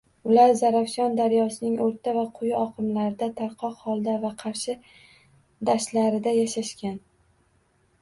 Ular 0.27 0.51
Zarafshon 0.61 1.17
daryosining 1.19 1.75
o‘rta 1.89 2.15
va 2.15 2.23
quyi 2.39 2.55
oqimlarida 2.61 3.29
tarqoq 3.43 3.85
holda 3.85 4.19
va 4.27 4.35
Qarshi 4.43 4.79
dashtlarida 5.73 6.39
yashashgan. 6.43 7.03